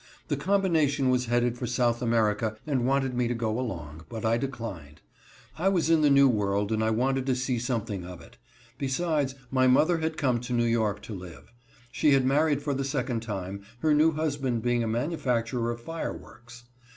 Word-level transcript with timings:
The 0.29 0.35
Combination 0.35 1.11
was 1.11 1.27
headed 1.27 1.59
for 1.59 1.67
South 1.67 2.01
America 2.01 2.57
and 2.65 2.87
wanted 2.87 3.13
me 3.13 3.27
to 3.27 3.35
go 3.35 3.59
along, 3.59 4.05
but 4.09 4.25
I 4.25 4.35
declined. 4.35 4.99
I 5.59 5.69
was 5.69 5.91
in 5.91 6.01
the 6.01 6.09
New 6.09 6.27
World, 6.27 6.71
and 6.71 6.83
I 6.83 6.89
wanted 6.89 7.27
to 7.27 7.35
see 7.35 7.59
something 7.59 8.03
of 8.03 8.19
it. 8.19 8.37
Besides, 8.79 9.35
my 9.51 9.67
mother 9.67 9.99
had 9.99 10.17
come 10.17 10.39
to 10.39 10.53
New 10.53 10.65
York 10.65 11.03
to 11.03 11.13
live. 11.13 11.53
She 11.91 12.13
had 12.13 12.25
married 12.25 12.63
for 12.63 12.73
the 12.73 12.83
second 12.83 13.19
time, 13.19 13.61
her 13.81 13.93
new 13.93 14.13
husband 14.13 14.63
being 14.63 14.83
a 14.83 14.87
manufacturer 14.87 15.69
of 15.69 15.79
fireworks. 15.79 16.63